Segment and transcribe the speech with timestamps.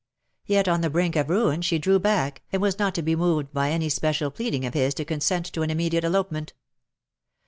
[0.47, 3.53] Yet on the brink of ruin she drew back, and was not to be moved
[3.53, 6.53] by any special pleading of his to consent to an immediate elope ment.